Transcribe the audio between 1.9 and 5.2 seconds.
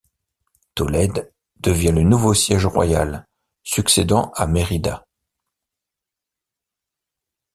le nouveau siège royal, succédant à Merida.